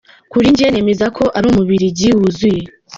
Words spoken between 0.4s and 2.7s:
njye nemeza ko ari Umubiligi wuzuye.